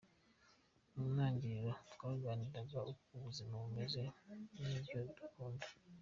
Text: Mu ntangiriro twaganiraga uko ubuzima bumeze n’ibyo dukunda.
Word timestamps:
Mu 0.93 1.03
ntangiriro 1.13 1.73
twaganiraga 1.93 2.79
uko 2.91 3.05
ubuzima 3.17 3.53
bumeze 3.63 4.01
n’ibyo 4.61 4.99
dukunda. 5.19 5.65